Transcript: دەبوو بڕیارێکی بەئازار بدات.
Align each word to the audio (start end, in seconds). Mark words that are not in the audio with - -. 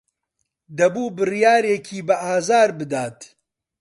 دەبوو 0.77 1.07
بڕیارێکی 1.17 1.99
بەئازار 2.07 2.69
بدات. 2.79 3.19